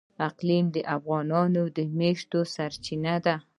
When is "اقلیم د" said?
0.27-0.77